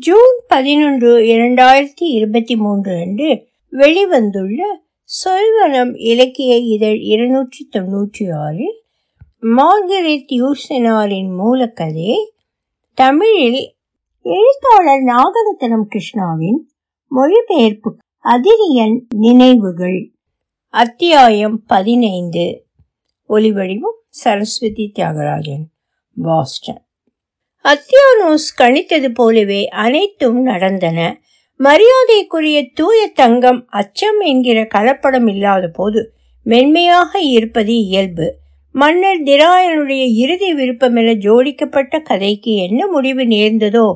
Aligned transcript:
June 0.00 0.42
பதினொன்று 0.46 1.18
இரண்டாயிரத்தி 1.18 2.06
இருபத்தி 2.08 2.56
மூன்று 2.56 2.92
அன்று 3.00 3.28
வெளிவந்துள்ள 3.72 4.60
சொல்வனம் 5.10 5.92
இலக்கிய 5.96 6.56
இதழ் 6.56 6.98
இருநூற்றி 6.98 7.68
தொன்னூற்றி 7.72 8.26
ஆறில் 8.34 8.76
மார்கரெட் 9.40 10.32
யூசனாரின் 10.34 11.30
மூலக்கதையை 11.38 12.18
தமிழில் 12.94 13.74
எழுத்தாளர் 14.22 15.04
நாகரத்னம் 15.06 15.86
கிருஷ்ணாவின் 15.88 16.60
மொழிபெயர்ப்பு 17.06 17.96
அதிரியன் 18.24 18.98
நினைவுகள் 19.16 20.10
அத்தியாயம் 20.74 21.64
பதினைந்து. 21.66 22.66
ஒலிவடிவும் 23.28 23.98
சரஸ்வதி 24.08 24.92
தியாகராஜன் 24.94 25.64
பாஸ்டன். 26.16 26.82
அத்தியானோஸ் 27.64 28.46
கணித்தது 28.58 29.08
போலவே 29.08 29.68
அனைத்தும் 29.68 30.42
நடந்தன. 30.42 30.98
மரியாதைக்குரிய 31.60 32.58
தூய 32.74 33.06
தங்கம் 33.14 33.66
அச்சம் 33.70 34.20
என்கிற 34.20 34.58
கலப்படம் 34.74 35.28
இல்லாத 35.28 35.68
போது 35.68 36.00
மென்மையாக 36.46 37.20
இருப்பது 37.20 37.72
இயல்பு. 37.78 38.26
மன்னர் 38.74 39.22
திராயனுடைய 39.22 40.04
இறுதி 40.14 40.54
விருப்பமென 40.54 41.14
ஜோடிக்கப்பட்ட 41.18 42.00
கதைக்கு 42.02 42.54
என்ன 42.56 42.86
முடிவு 42.86 43.26
நேர்ந்ததோ 43.26 43.86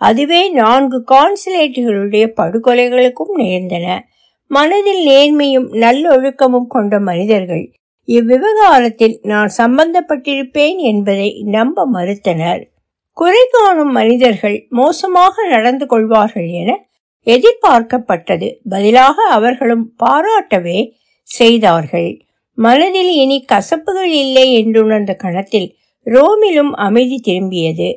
அதுவே 0.00 0.50
நான்கு 0.50 1.04
கான்சுலேட்டுகளுடைய 1.08 2.24
படுகொலைகளுக்கும் 2.36 3.34
நேர்ந்தன. 3.36 3.98
மனதில் 4.50 5.02
நேர்மையும் 5.08 5.68
நல்லொழுக்கமும் 5.76 6.68
கொண்ட 6.68 7.00
மனிதர்கள். 7.00 7.64
இவ்விவகாரத்தில் 8.08 9.18
நான் 9.22 9.50
சம்பந்தப்பட்டிருப்பேன் 9.58 10.76
என்பதை 10.76 11.30
நம்ப 11.46 11.88
மறுத்தனர். 11.92 12.62
குறை 13.18 13.42
காணும் 13.50 13.92
மனிதர்கள் 13.92 14.66
மோசமாக 14.70 15.46
நடந்து 15.46 15.86
கொள்வார்கள் 15.86 16.48
என 16.48 16.70
எதிர்பார்க்கப்பட்டது. 17.26 18.48
பதிலாக 18.68 19.22
அவர்களும் 19.22 19.84
பாராட்டவே 20.04 20.92
செய்தார்கள். 21.22 22.10
மனதில் 22.54 23.10
இனி 23.10 23.44
கசப்புகள் 23.52 24.12
இல்லை 24.22 24.46
என்றுணர்ந்த 24.52 25.14
கணத்தில் 25.14 25.76
ரோமிலும் 26.06 26.72
அமைதி 26.86 27.18
திரும்பியது. 27.24 27.88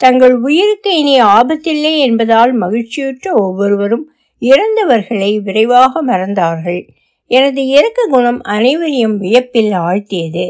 தங்கள் 0.00 0.34
உயிருக்கு 0.36 0.98
இனி 0.98 1.22
ஆபத்தில்லை 1.22 1.98
என்பதால் 1.98 2.52
மகிழ்ச்சியுற்ற 2.52 3.34
ஒவ்வொருவரும் 3.34 4.06
இறந்தவர்களை 4.42 5.42
விரைவாக 5.42 6.02
மறந்தார்கள். 6.06 6.80
எனது 7.30 7.66
இறக்க 7.66 8.06
குணம் 8.10 8.40
அனைவரையும் 8.42 9.18
வியப்பில் 9.18 9.72
ஆழ்த்தியது. 9.72 10.46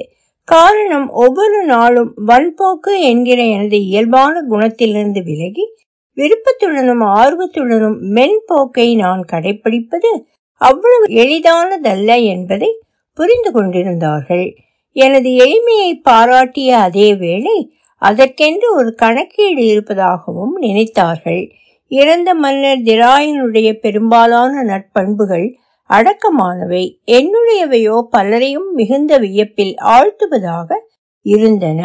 காரணம் 0.50 1.08
ஒவ்வொரு 1.14 1.58
நாளும் 1.64 2.12
வன்போக்கு 2.26 2.92
என்கிற 3.02 3.40
எனது 3.46 3.78
இயல்பான 3.84 4.42
குணத்திலிருந்து 4.50 5.20
விலகி 5.24 5.64
விருப்பத்துடனும் 6.16 7.04
ஆர்வத்துடனும் 7.20 7.98
மென்போக்கை 8.16 8.86
நான் 8.96 9.22
கடைபிடிப்பது 9.32 10.10
அவ்வளவு 10.60 11.06
எளிதானதல்ல 11.22 12.10
என்பதை 12.24 12.70
புரிந்து 13.18 13.50
கொண்டிருந்தார்கள். 13.52 14.46
எனது 14.96 15.30
எளிமையை 15.44 15.90
பாராட்டிய 16.02 16.70
அதே 16.78 17.08
வேளை 17.14 17.56
அதற்கென்று 18.02 18.66
ஒரு 18.74 18.90
கணக்கீடு 18.94 19.62
இருப்பதாகவும் 19.66 20.54
நினைத்தார்கள். 20.62 21.42
இறந்த 21.90 22.30
மன்னர் 22.34 22.82
திராயனுடைய 22.88 23.68
பெரும்பாலான 23.80 24.62
நட்பண்புகள் 24.62 25.46
அடக்கமானவை. 25.90 26.84
என்னுடையவையோ 27.06 27.96
பலரையும் 28.10 28.68
மிகுந்த 28.74 29.18
வியப்பில் 29.18 29.74
ஆழ்த்துவதாக 29.88 30.68
இருந்தன. 31.26 31.80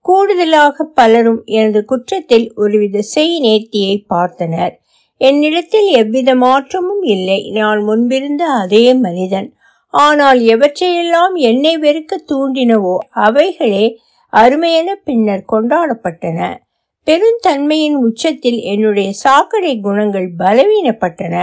கூடுதலாக 0.00 0.84
பலரும் 0.94 1.42
எனது 1.44 1.84
குற்றத்தில் 1.84 2.52
ஒருவித 2.54 3.02
செய் 3.02 3.36
நேர்த்தியை 3.42 3.94
பார்த்தனர். 4.14 4.72
என்னிடத்தில் 5.20 5.88
எவ்வித 5.92 6.34
மாற்றமும் 6.34 7.02
இல்லை. 7.02 7.50
நான் 7.50 7.82
முன்பிருந்த 7.82 8.44
அதே 8.44 8.94
மனிதன். 8.94 9.48
ஆனால் 9.94 10.40
எவற்றையெல்லாம் 10.40 11.34
என்னை 11.34 11.78
வெறுக்க 11.78 12.16
தூண்டினவோ 12.32 12.96
அவைகளே 13.10 13.84
அருமையென 14.32 14.92
பின்னர் 15.04 15.44
கொண்டாடப்பட்டன. 15.52 16.40
பெருந்தன்மையின் 17.06 17.96
உச்சத்தில் 17.98 18.60
என்னுடைய 18.62 19.12
சாக்கடை 19.12 19.80
குணங்கள் 19.80 20.28
பலவீனப்பட்டன. 20.38 21.36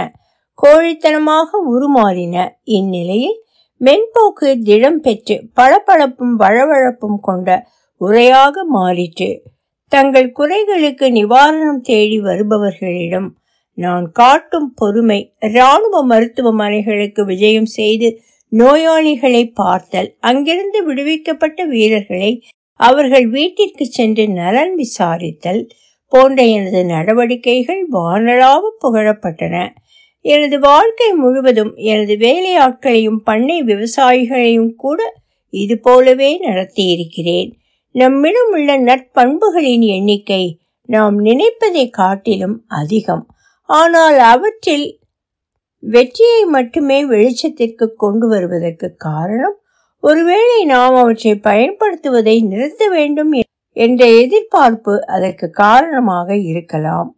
கோழித்தனமாக 0.62 1.48
உருமாறின. 1.70 2.36
இந்நிலையில் 2.62 3.38
மென்போக்கு 3.80 4.48
திடம் 4.62 5.00
பெற்று 5.00 5.36
பளபளப்பும் 5.54 6.34
வழவழப்பும் 6.38 7.20
கொண்ட 7.20 7.48
உரையாக 8.00 8.64
மாறிற்று. 8.74 9.30
தங்கள் 9.92 10.28
குறைகளுக்கு 10.38 11.06
நிவாரணம் 11.10 11.80
தேடி 11.80 12.18
வருபவர்களிடம் 12.20 13.28
நான் 13.78 14.06
காட்டும் 14.12 14.74
பொறுமை 14.74 15.18
இராணுவ 15.38 15.96
மருத்துவமனைகளுக்கு 16.06 17.22
விஜயம் 17.24 17.70
செய்து 17.78 18.08
நோயாளிகளை 18.52 19.44
பார்த்தல் 19.54 20.08
அங்கிருந்து 20.20 20.80
விடுவிக்கப்பட்ட 20.84 21.64
வீரர்களை 21.66 22.32
அவர்கள் 22.80 23.26
வீட்டிற்கு 23.26 23.84
சென்று 23.86 24.28
நலன் 24.28 24.74
விசாரித்தல் 24.74 25.62
போன்ற 26.12 26.42
எனது 26.56 26.84
நடவடிக்கைகள் 26.84 27.82
வானளாவ 27.92 28.62
புகழப்பட்டன. 28.82 29.56
எனது 30.24 30.58
வாழ்க்கை 30.58 31.12
முழுவதும் 31.12 31.72
எனது 31.76 32.14
வேலையாட்களையும் 32.16 33.20
பண்ணை 33.24 33.62
விவசாயிகளையும் 33.62 34.72
கூட 34.74 35.00
இது 35.52 35.78
போலவே 35.78 36.38
நடத்தியிருக்கிறேன். 36.38 37.50
நம்மிடம் 37.94 38.50
உள்ள 38.50 38.76
நற்பண்புகளின் 38.78 39.84
எண்ணிக்கை 39.96 40.44
நாம் 40.88 41.16
நினைப்பதை 41.20 41.90
காட்டிலும் 41.90 42.64
அதிகம். 42.66 43.24
ஆனால் 43.68 44.18
அவற்றில் 44.18 44.86
வெற்றியை 45.82 46.44
மட்டுமே 46.46 46.98
வெளிச்சத்திற்கு 47.04 47.86
கொண்டு 47.94 48.26
வருவதற்கு 48.28 48.88
காரணம் 48.96 49.56
ஒருவேளை 50.02 50.64
நாம் 50.64 50.94
அவற்றை 50.94 51.34
பயன்படுத்துவதை 51.40 52.36
நிறுத்த 52.42 52.88
வேண்டும் 52.88 53.32
என்ற 53.76 54.06
எதிர்பார்ப்பு 54.22 54.94
அதற்கு 55.06 55.50
காரணமாக 55.50 56.36
இருக்கலாம். 56.36 57.10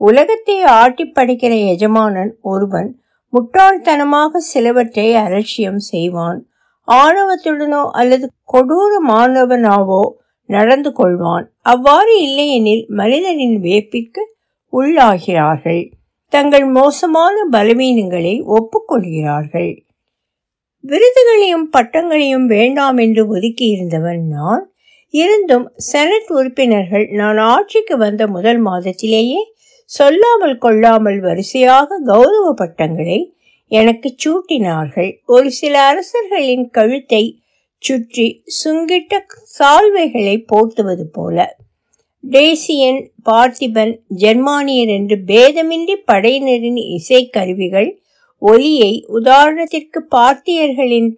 உலகத்தை 0.00 0.56
ஆட்டி 0.80 1.04
படைக்கிற 1.06 1.52
எஜமானன் 1.72 2.32
ஒருவன் 2.42 2.90
முட்டாள்தனமாக 3.32 4.40
சிலவற்றை 4.50 5.08
அலட்சியம் 5.16 5.80
செய்வான். 5.88 6.38
ஆணவத்துடனோ 6.88 7.82
அல்லது 7.90 8.26
கொடூரமானவனாவோ 8.52 10.02
நடந்து 10.48 10.90
கொள்வான். 10.90 11.46
அவ்வாறு 11.62 12.12
இல்லையெனில் 12.20 12.84
மனிதனின் 12.90 13.56
வேப்பிற்கு 13.60 14.22
உள்ளாகிறார்கள். 14.72 15.82
தங்கள் 16.32 16.66
மோசமான 16.70 17.36
பலவீனங்களை 17.50 18.34
ஒப்புக்கொள்கிறார்கள். 18.56 19.70
விருதுகளையும் 20.84 21.68
பட்டங்களையும் 21.76 22.46
வேண்டாம் 22.46 22.98
என்று 22.98 23.22
ஒதுக்கி 23.26 23.66
இருந்தவன் 23.66 24.24
நான். 24.26 24.64
இருந்தும் 25.14 25.66
செனட் 25.90 26.30
உறுப்பினர்கள் 26.30 27.06
நான் 27.10 27.38
ஆட்சிக்கு 27.52 27.94
வந்த 27.96 28.22
முதல் 28.26 28.60
மாதத்திலேயே 28.66 29.40
சொல்லாமல் 29.90 30.56
கொள்ளாமல் 30.58 31.20
வரிசையாக 31.20 31.98
கௌரவ 32.06 32.46
பட்டங்களை 32.52 33.18
எனக்கு 33.70 34.08
சூட்டினார்கள். 34.24 35.10
ஒரு 35.26 35.48
சில 35.50 35.74
அரசர்களின் 35.82 36.66
கழுத்தை 36.70 37.22
சுற்றி 37.82 38.26
சுங்கிட்ட 38.58 39.20
சால்வைகளை 39.58 40.36
போர்த்துவது 40.52 41.04
போல. 41.12 41.36
டேசியன் 42.24 43.00
பார்த்திபன் 43.30 43.92
ஜெர்மானியர் 44.16 44.88
என்று 44.88 45.16
பேதமின்றி 45.26 45.96
படையினரின் 46.06 46.80
இசைக்கருவிகள் 46.96 47.90
ஒலியை 48.42 48.92
உதாரணத்திற்கு 49.18 50.00
பார்த்தியர்களின் 50.16 51.10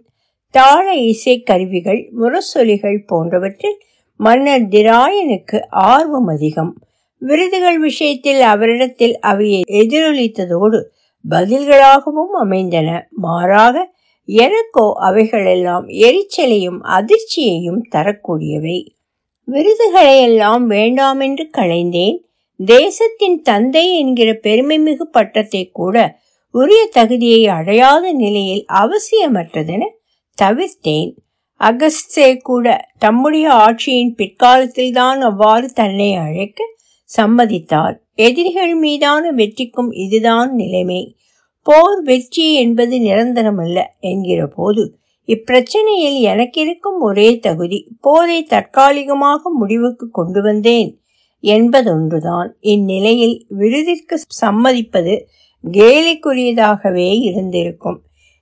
தாள 0.55 0.85
இசைக்கருவிகள் 1.05 2.01
முரசொலிகள் 2.21 2.99
போன்றவற்றில் 3.07 3.79
மன்னர் 4.21 4.67
திராயனுக்கு 4.69 5.59
ஆர்வம் 5.91 6.27
அதிகம். 6.27 6.73
விருதுகள் 7.23 7.79
விஷயத்தில் 7.79 8.43
அவரிடத்தில் 8.53 9.17
அவை 9.21 9.49
எதிரொலித்ததோடு 9.73 10.79
பதில்களாகவும் 11.25 12.35
அமைந்தன. 12.41 12.89
மாறாக 13.17 13.77
எனக்கோ 14.29 14.87
அவைகளெல்லாம் 15.01 15.87
எரிச்சலையும் 16.01 16.81
அதிர்ச்சியையும் 16.91 17.83
தரக்கூடியவை. 17.91 18.79
விருதுகளையெல்லாம் 19.49 20.65
வேண்டாமென்று 20.71 21.45
களைந்தேன். 21.59 22.19
தேசத்தின் 22.61 23.39
தந்தை 23.43 23.85
என்கிற 23.99 24.31
பெருமைமிகு 24.43 25.05
பட்டத்தை 25.13 25.63
கூட 25.73 25.97
உரிய 26.55 26.83
தகுதியை 26.93 27.43
அடையாத 27.49 28.05
நிலையில் 28.13 28.65
அவசியமற்றதென 28.75 29.83
தவிர்த்தேன். 30.39 31.11
அகஸ்தே 31.61 32.29
கூட 32.43 32.67
தம்முடைய 32.99 33.47
ஆட்சியின் 33.65 34.13
பிற்காலத்தில்தான் 34.17 35.21
அவ்வாறு 35.21 35.67
தன்னை 35.73 36.11
அழைக்க 36.15 36.69
சம்மதித்தார். 37.17 37.97
எதிரிகள் 38.19 38.75
மீதான 38.75 39.33
வெற்றிக்கும் 39.33 39.91
இதுதான் 40.05 40.51
நிலைமை. 40.55 41.03
போர் 41.67 42.01
வெற்றி 42.03 42.47
என்பது 42.55 42.97
நிரந்தரமல்ல 42.99 43.79
என்கிற 44.01 44.41
போது 44.47 44.83
இப்பிரச்சனையில் 45.29 46.19
எனக்கிருக்கும் 46.23 47.01
ஒரே 47.01 47.29
தகுதி 47.39 47.79
போரை 48.01 48.39
தற்காலிகமாக 48.43 49.51
முடிவுக்கு 49.51 50.07
கொண்டு 50.11 50.41
வந்தேன் 50.43 50.91
என்பதொன்றுதான். 51.45 52.49
இந்நிலையில் 52.73 53.37
விருதிற்கு 53.49 54.17
சம்மதிப்பது 54.41 55.15
கேலிக்குரியதாகவே 55.65 57.11
இருந்திருக்கும். 57.21 57.99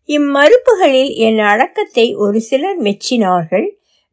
இம்மறுப்புகளில் 0.09 1.13
என் 1.19 1.41
அடக்கத்தை 1.49 2.07
ஒரு 2.17 2.39
சிலர் 2.41 2.79
மெச்சினார்கள் 2.83 3.67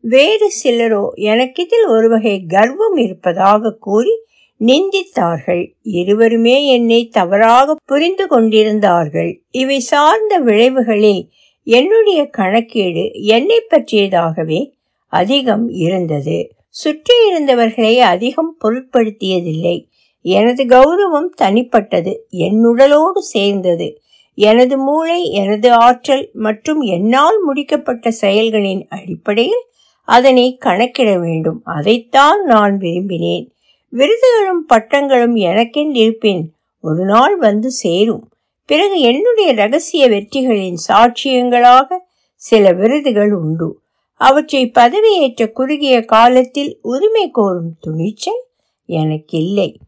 வேறு 0.04 0.48
சிலரோ 0.62 1.04
எனக்கிதில் 1.25 1.86
ஒரு 1.88 2.08
வகை 2.10 2.36
கர்வம் 2.48 2.98
இருப்பதாக 2.98 3.72
கூறி 3.80 4.13
நிந்தித்தார்கள். 4.60 5.72
இருவருமே 5.81 6.68
என்னை 6.68 7.07
தவறாக 7.07 7.75
புரிந்து 7.86 8.28
கொண்டிருந்தார்கள். 8.28 9.42
இவை 9.52 9.80
சார்ந்த 9.80 10.40
விளைவுகளில் 10.40 11.28
என்னுடைய 11.63 12.25
கணக்கீடு 12.25 13.12
என்னை 13.13 13.62
பற்றியதாகவே 13.69 14.72
அதிகம் 15.07 15.69
இருந்தது. 15.69 16.50
சுற்றி 16.69 17.13
இருந்தவர்களை 17.30 17.98
அதிகம் 17.98 18.57
பொருட்படுத்தியதில்லை. 18.63 19.86
எனது 20.22 20.63
கௌரவம் 20.63 21.30
தனிப்பட்டது. 21.42 22.25
என் 22.30 22.63
உடலோடு 22.63 23.22
சேர்ந்தது. 23.22 24.00
எனது 24.34 24.78
மூளை 24.78 25.31
எனது 25.31 25.74
ஆற்றல் 25.74 26.30
மற்றும் 26.34 26.81
என்னால் 26.81 27.38
முடிக்கப்பட்ட 27.50 28.08
செயல்களின் 28.08 28.88
அடிப்படையில் 28.90 29.63
அதனை 30.01 30.56
கணக்கிட 30.58 31.19
வேண்டும். 31.19 31.62
அதைத்தான் 31.63 32.44
நான் 32.44 32.78
விரும்பினேன். 32.78 33.54
விருதுகளும் 33.95 34.65
பட்டங்களும் 34.68 35.36
எனக்கென்றிருப்பின் 35.36 36.44
ஒரு 36.81 37.06
நாள் 37.06 37.38
வந்து 37.38 37.71
சேரும். 37.71 38.30
பிறகு 38.65 39.00
என்னுடைய 39.00 39.53
ரகசிய 39.53 40.09
வெற்றிகளின் 40.09 40.75
சாட்சியங்களாக 40.88 41.94
சில 42.36 42.71
விருதுகள் 42.71 43.33
உண்டு. 43.33 43.80
அவற்றை 44.13 44.71
பதவியேற்ற 44.71 45.51
குறுகிய 45.51 46.06
காலத்தில் 46.06 46.80
உரிமை 46.81 47.31
கோரும் 47.31 47.74
துணிச்சல் 47.80 48.44
எனக்கில்லை. 48.86 49.80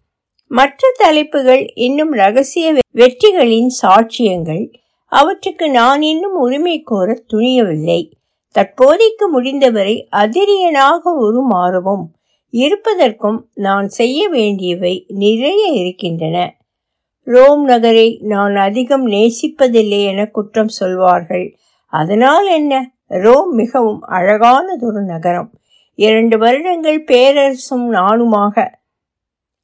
மற்ற 0.48 0.94
தலைப்புகள் 0.98 1.74
இன்னும் 1.74 2.12
ரகசிய 2.12 2.80
வெற்றிகளின் 2.94 3.70
சாட்சியங்கள். 3.82 4.74
அவற்றுக்கு 5.06 5.70
நான் 5.70 6.02
இன்னும் 6.02 6.36
உரிமை 6.36 6.82
கோர 6.82 7.24
துணியவில்லை. 7.34 8.12
தற்போதைக்கு 8.52 9.30
முடிந்தவரை 9.30 10.08
அதிரியனாக 10.12 11.02
உருமாறவும். 11.04 12.04
இருப்பதற்கும் 12.50 13.50
நான் 13.54 13.88
செய்ய 13.88 14.30
வேண்டியவை 14.30 15.06
நிறைய 15.08 15.66
இருக்கின்றன. 15.68 16.58
ரோம் 17.22 17.64
நகரை 17.64 18.20
நான் 18.22 18.56
அதிகம் 18.56 19.08
நேசிப்பதில்லை 19.08 20.06
என 20.06 20.26
குற்றம் 20.26 20.68
சொல்வார்கள். 20.68 21.58
அதனால் 21.86 22.48
என்ன? 22.48 22.92
ரோம் 23.06 23.54
மிகவும் 23.54 24.04
அழகானதொரு 24.08 25.04
நகரம். 25.06 25.52
இரண்டு 25.96 26.38
வருடங்கள் 26.38 27.04
பேரரசும் 27.04 27.90
நானுமாக. 27.92 28.76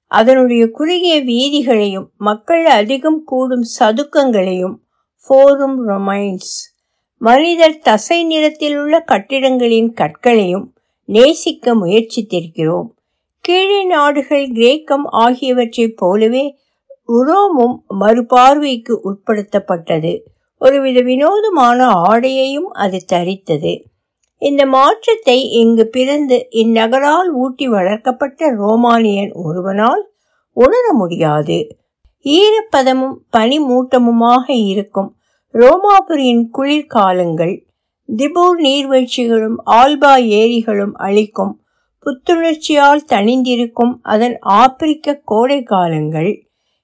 அதனுடைய 0.08 0.70
குறுகிய 0.70 1.24
வீதிகளையும் 1.24 2.08
மக்கள் 2.18 2.66
அதிகம் 2.66 3.24
கூடும் 3.24 3.64
சதுக்கங்களையும் 3.80 4.82
ஃபோரும் 5.30 5.78
ரொமைன்ஸ் 5.88 6.72
மனிதர் 7.18 7.80
தசை 7.80 8.24
நிறத்தில் 8.24 8.78
உள்ள 8.78 9.04
கட்டிடங்களின் 9.08 9.94
கற்களையும் 9.94 10.73
நேசிக்க 11.06 11.76
முயற்சித்திருக்கிறோம். 11.76 12.88
கீழே 13.40 13.84
நாடுகள் 13.84 14.48
கிரேக்கம் 14.48 15.06
ஆகியவற்றைப் 15.06 15.98
போலவே 15.98 16.58
உரோமும் 17.08 17.76
மறுபார்வைக்கு 18.00 19.00
உட்படுத்தப்பட்டது. 19.04 20.20
ஒருவித 20.58 21.02
வினோதமான 21.02 21.88
ஆடையையும் 21.88 22.72
அது 22.74 23.00
தரித்தது. 23.14 23.84
இந்த 24.38 24.66
மாற்றத்தை 24.66 25.50
இங்கு 25.50 25.88
பிறந்து 25.88 26.48
இந்நகரால் 26.50 27.32
ஊட்டி 27.34 27.68
வளர்க்கப்பட்ட 27.68 28.50
ரோமானியன் 28.50 29.32
ஒருவனால் 29.32 30.02
உணர 30.54 30.94
முடியாது. 30.94 31.78
ஈரப்பதமும் 32.24 33.16
பனிமூட்டமுமாக 33.38 34.44
இருக்கும் 34.48 35.16
ரோமாபுரியின் 35.54 36.46
குளிர்காலங்கள் 36.52 37.63
திபூர் 38.10 38.58
நீர்வீழ்ச்சிகளும் 38.58 39.58
ஆல்பா 39.66 40.26
ஏரிகளும் 40.28 40.96
அளிக்கும் 40.96 41.62
புத்துணர்ச்சியால் 42.06 43.04
தணிந்திருக்கும் 43.08 43.94
அதன் 44.02 44.40
ஆப்பிரிக்க 44.40 45.22
கோடை 45.26 45.64
காலங்கள் 45.64 46.32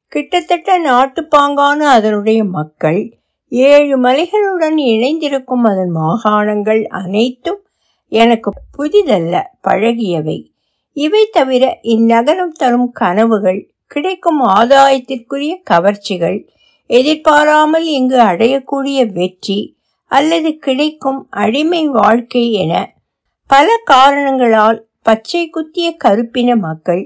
கிட்டத்தட்ட 0.08 0.80
நாட்டுப்பாங்கான 0.80 1.78
அதனுடைய 1.78 2.44
மக்கள் 2.44 3.18
ஏழு 3.50 4.02
மலைகளுடன் 4.02 4.78
இணைந்திருக்கும் 4.78 5.62
அதன் 5.62 5.96
மாகாணங்கள் 5.96 6.84
அனைத்தும் 6.84 7.62
எனக்கு 8.12 8.52
புதிதல்ல 8.78 9.44
பழகியவை. 9.64 10.38
இவை 10.94 11.26
தவிர 11.32 11.80
இந்நகரம் 11.82 12.56
தரும் 12.58 12.92
கனவுகள் 12.92 13.72
கிடைக்கும் 13.88 14.42
ஆதாயத்திற்குரிய 14.46 15.56
கவர்ச்சிகள் 15.64 16.48
எதிர்பாராமல் 16.90 17.86
இங்கு 17.86 18.18
அடையக்கூடிய 18.20 19.06
வெற்றி 19.14 19.60
அல்லது 20.10 20.58
கிடைக்கும் 20.58 21.28
அடிமை 21.30 21.88
வாழ்க்கை 21.88 22.52
என 22.54 22.74
பல 23.50 23.68
காரணங்களால் 23.84 24.80
பச்சை 25.02 25.50
குத்திய 25.50 25.88
கருப்பின 26.04 26.56
மக்கள் 26.58 27.04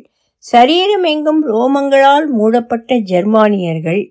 சரீரமெங்கும் 0.51 1.41
ரோமங்களால் 1.47 2.27
மூடப்பட்ட 2.27 2.95
ஜெர்மானியர்கள் 2.95 4.01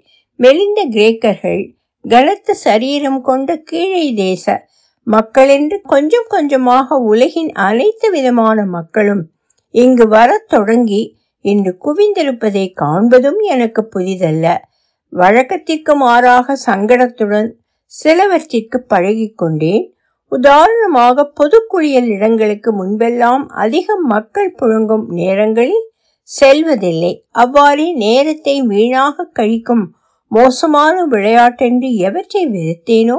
மெலிந்த 0.40 0.80
கிரேக்கர்கள் 0.88 1.62
கனத்த 2.04 2.54
சரீரம் 2.54 3.20
கொண்ட 3.20 3.56
கீழே 3.56 4.04
தேச 4.12 4.44
மக்களென்று 5.06 5.76
கொஞ்சம் 5.82 6.28
கொஞ்சமாக 6.28 6.96
உலகின் 7.04 7.52
அனைத்து 7.52 8.10
விதமான 8.10 8.64
மக்களும் 8.66 9.22
இங்கு 9.74 10.08
வரத் 10.08 10.48
தொடங்கி 10.48 11.02
இன்று 11.44 11.72
குவிந்திருப்பதை 11.84 12.64
காண்பதும் 12.74 13.40
எனக்கு 13.44 13.82
புதிதல்ல. 13.94 14.46
வழக்கத்திற்கு 15.12 15.94
மாறாக 15.94 16.56
சங்கடத்துடன் 16.66 17.48
சிலவற்றிற்கு 17.92 18.78
பழகிக்கொண்டேன். 18.88 19.84
உதாரணமாக 20.32 21.24
பொது 21.38 21.58
குளியல் 21.68 22.06
இடங்களுக்கு 22.06 22.70
முன்பெல்லாம் 22.72 23.44
அதிகம் 23.54 24.04
மக்கள் 24.04 24.54
புழங்கும் 24.60 25.06
நேரங்களில் 25.10 25.84
செல்வதில்லை. 26.30 27.12
அவ்வாறே 27.42 27.88
நேரத்தை 28.04 28.54
வீணாக 28.62 29.26
கழிக்கும் 29.38 29.84
மோசமான 30.30 31.04
விளையாட்டென்று 31.04 31.88
எவற்றை 31.96 32.42
வெறுத்தேனோ 32.48 33.18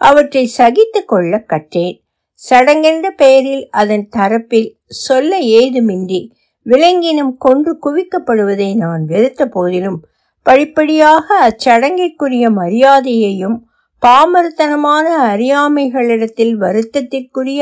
அவற்றை 0.00 0.44
சகித்து 0.58 1.00
கொள்ள 1.04 1.32
கற்றேன். 1.46 1.96
சடங்கென்ற 2.42 3.06
பெயரில் 3.22 3.64
அதன் 3.70 4.04
தரப்பில் 4.16 4.68
சொல்ல 5.04 5.38
ஏதுமின்றி 5.60 6.20
விலங்கினம் 6.66 7.32
கொன்று 7.36 7.72
குவிக்கப்படுவதை 7.84 8.68
நான் 8.74 9.02
வெறுத்த 9.04 9.42
போதிலும் 9.46 9.98
படிப்படியாக 10.46 11.26
அச்சடங்கிற்குரிய 11.48 12.44
மரியாதையையும் 12.60 13.56
பாமரத்தனமான 14.02 15.06
அறியாமைகளிடத்தில் 15.32 16.54
வருத்தத்திற்குரிய 16.64 17.60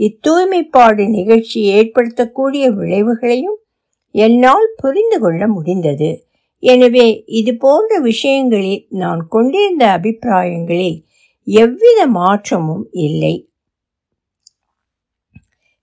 இத்தூய்மைப்பாடு 0.00 1.04
நிகழ்ச்சி 1.08 1.58
ஏற்படுத்தக்கூடிய 1.74 2.64
விளைவுகளையும் 2.78 3.58
என்னால் 4.14 4.68
புரிந்து 4.76 5.18
கொள்ள 5.20 5.42
முடிந்தது. 5.46 6.10
எனவே 6.62 7.24
இது 7.26 7.52
போன்ற 7.56 7.98
விஷயங்களில் 8.00 8.82
நான் 9.02 9.22
கொண்டிருந்த 9.28 9.84
அபிப்பிராயங்களில் 9.96 10.98
எவ்வித 11.46 12.00
மாற்றமும் 12.06 12.84
இல்லை. 13.06 13.34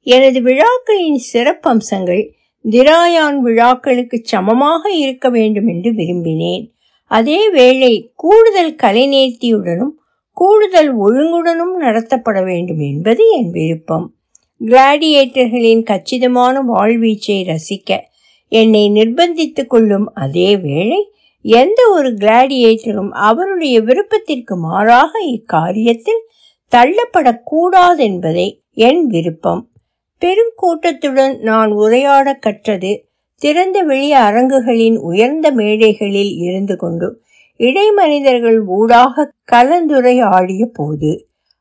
எனது 0.08 0.40
விழாக்களின் 0.42 1.20
சிறப்பம்சங்கள் 1.34 2.24
திராயான் 2.66 3.38
விழாக்களுக்கு 3.40 4.18
சமமாக 4.24 4.84
இருக்க 5.04 5.30
வேண்டும் 5.30 5.68
என்று 5.68 5.92
விரும்பினேன். 5.92 6.66
அதே 7.12 7.50
வேளை 7.50 8.12
கூடுதல் 8.16 8.76
கலைநேர்த்தியுடனும் 8.84 9.96
கூடுதல் 10.38 10.92
ஒழுங்குடனும் 11.00 11.74
நடத்தப்பட 11.80 12.44
வேண்டும் 12.44 12.80
என்பது 12.80 13.24
என் 13.30 13.50
விருப்பம். 13.50 14.06
கிளாடியேட்டர்களின் 14.62 15.84
கச்சிதமான 15.84 16.62
வாழ்வீச்சை 16.68 17.38
ரசிக்க 17.44 18.00
என்னை 18.52 18.84
நிர்பந்தித்துக் 18.92 19.68
கொள்ளும் 19.68 20.08
அதே 20.14 20.58
வேளை 20.58 21.00
எந்த 21.46 21.82
ஒரு 21.90 22.10
கிளாடியேட்டரும் 22.14 23.12
அவருடைய 23.30 23.82
விருப்பத்திற்கு 23.82 24.56
மாறாக 24.56 25.12
இக்காரியத்தில் 25.32 26.24
தள்ளப்படக்கூடாதென்பதை 26.72 28.48
என் 28.88 29.04
விருப்பம். 29.08 29.64
பெருங்கூட்டத்துடன் 30.22 31.36
நான் 31.40 31.72
உரையாட 31.72 32.34
கற்றது 32.34 32.92
திறந்த 33.42 33.78
வெளி 33.84 34.10
அரங்குகளின் 34.20 34.98
உயர்ந்த 35.02 35.48
மேடைகளில் 35.52 36.34
இருந்து 36.38 36.76
கொண்டு 36.76 37.08
இடைமனிதர்கள் 37.60 38.60
ஊடாக 38.78 39.26
கலந்துரையாடிய 39.52 40.64
போது 40.74 41.12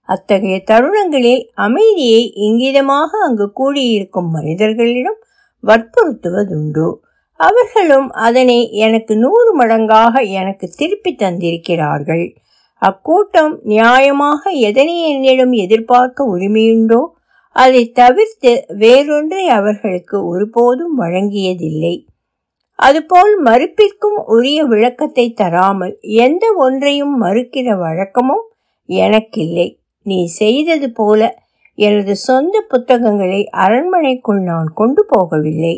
அத்தகைய 0.08 0.56
தருணங்களில் 0.64 1.42
அமைதியை 1.54 2.22
இங்கிதமாக 2.36 3.10
அங்கு 3.26 3.46
கூடியிருக்கும் 3.52 4.30
மனிதர்களிடம் 4.30 5.18
வற்புறுத்துவதுண்டு. 5.64 6.86
அவர்களும் 7.40 8.08
அதனை 8.18 8.58
எனக்கு 8.78 9.12
நூறு 9.16 9.50
மடங்காக 9.58 10.14
எனக்கு 10.30 10.66
திருப்பி 10.76 11.12
தந்திருக்கிறார்கள். 11.18 12.24
அக்கூட்டம் 12.82 13.54
நியாயமாக 13.64 14.42
எதனை 14.60 14.96
என்னிடம் 15.10 15.54
எதிர்பார்க்க 15.64 16.36
உரிமையுண்டோ? 16.36 17.00
அதை 17.62 17.82
தவிர்த்து 17.92 18.52
வேறொன்றை 18.78 19.42
அவர்களுக்கு 19.48 20.16
ஒருபோதும் 20.26 20.94
வழங்கியதில்லை. 21.00 21.94
அதுபோல் 22.78 23.32
மறுப்பிற்கும் 23.44 24.18
உரிய 24.26 24.58
விளக்கத்தை 24.64 25.26
தராமல் 25.32 25.94
எந்த 26.24 26.44
ஒன்றையும் 26.56 27.14
மறுக்கிற 27.22 27.76
வழக்கமும் 27.78 28.44
எனக்கில்லை. 28.88 29.68
நீ 30.06 30.18
செய்தது 30.40 30.88
போல 30.92 31.20
எனது 31.78 32.14
சொந்த 32.28 32.56
புத்தகங்களை 32.68 33.40
அரண்மனைக்குள் 33.64 34.40
நான் 34.42 34.70
கொண்டு 34.74 35.02
போகவில்லை. 35.12 35.76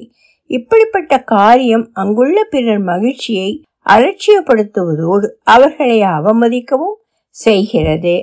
இப்படிப்பட்ட 0.51 1.13
காரியம் 1.35 1.85
அங்குள்ள 1.93 2.39
பிறர் 2.45 2.83
மகிழ்ச்சியை 2.83 3.51
அலட்சியப்படுத்துவதோடு 3.87 5.29
அவர்களை 5.55 5.99
அவமதிக்கவும் 6.17 6.97
செய்கிறது. 7.37 8.15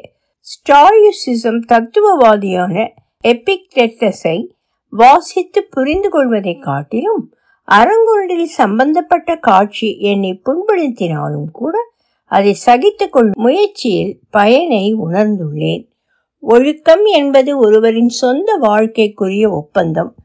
ஸ்டாயுசிசம் 0.47 1.61
தத்துவவாதியான 1.71 2.75
எபிக்டெட்டஸை 3.23 4.47
வாசித்து 4.89 5.63
புரிந்து 5.63 6.09
கொள்வதை 6.09 6.57
காட்டிலும் 6.57 7.33
அரங்குண்டில் 7.67 8.43
சம்பந்தப்பட்ட 8.43 9.35
காட்சி 9.35 9.97
என்னை 9.99 10.41
புண்படுத்தினாலும் 10.45 11.51
கூட 11.51 11.77
அதை 12.25 12.53
சகித்துக் 12.53 13.29
முயற்சியில் 13.37 14.19
பயனை 14.29 14.95
உணர்ந்துள்ளேன். 14.95 15.89
ஒழுக்கம் 16.39 17.05
என்பது 17.05 17.57
ஒருவரின் 17.57 18.07
சொந்த 18.07 18.57
வாழ்க்கைக்குரிய 18.61 19.51
ஒப்பந்தம் 19.51 20.15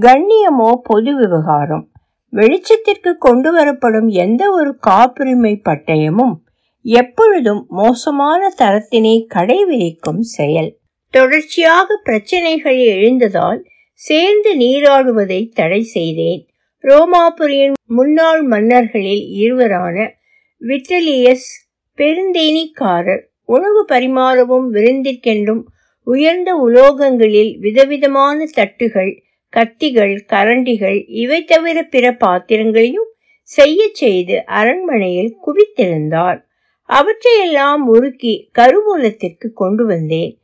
கண்ணியமோ 0.00 0.72
பொது 0.82 1.16
விவகாரம். 1.16 1.88
வெளிச்சத்திற்கு 2.32 3.12
கொண்டு 3.18 3.50
வரப்படும் 3.58 4.08
எந்த 4.08 4.50
ஒரு 4.50 4.76
காப்புரிமை 4.78 5.60
பட்டயமும் 5.64 6.34
எப்பொழுதும் 6.82 7.66
மோசமான 7.68 8.54
தரத்தினை 8.58 9.26
கடைவிதிக்கும் 9.34 10.20
செயல். 10.20 10.78
தொடர்ச்சியாக 11.14 11.96
பிரச்சனைகள் 12.04 12.76
எழுந்ததால் 12.76 13.60
சேர்ந்து 14.00 14.50
நீராடுவதை 14.58 15.40
தடை 15.54 15.82
செய்தேன். 15.82 16.42
ரோமாபுரியின் 16.84 17.76
முன்னாள் 17.86 18.42
மன்னர்களில் 18.42 19.24
இருவரான 19.42 19.96
விட்டலியஸ் 20.62 21.46
பெருந்தேனிக்காரர் 21.98 23.22
உணவு 23.44 23.86
பரிமாறவும் 23.88 24.68
விருந்திற்கென்றும் 24.72 25.62
உயர்ந்த 26.06 26.50
உலோகங்களில் 26.66 27.52
விதவிதமான 27.58 28.46
தட்டுகள் 28.56 29.12
கத்திகள் 29.52 30.14
கரண்டிகள் 30.32 31.04
இவை 31.22 31.44
தவிர 31.44 31.82
பிற 31.82 32.06
பாத்திரங்களையும் 32.12 33.10
செய்ய 33.42 33.90
செய்து 33.92 34.36
அரண்மனையில் 34.46 35.34
குவித்திருந்தார். 35.46 36.40
அவற்றையெல்லாம் 36.88 37.82
உருக்கி 37.94 38.34
கருவூலத்திற்கு 38.58 39.48
கொண்டு 39.54 39.86
வந்தேன். 39.86 40.34